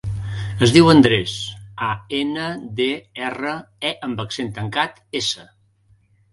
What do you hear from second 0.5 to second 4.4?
Es diu Andrés: a, ena, de, erra, e amb